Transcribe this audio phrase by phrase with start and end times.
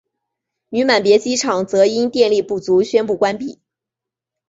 [0.69, 3.59] 女满别机场则因电力不足宣布关闭。